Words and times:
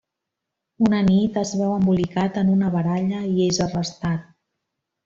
Una 0.85 1.01
nit 1.09 1.37
es 1.43 1.51
veu 1.61 1.75
embolicat 1.75 2.41
en 2.43 2.51
una 2.57 2.73
baralla 2.79 3.23
i 3.37 3.47
és 3.53 3.65
arrestat. 3.69 4.27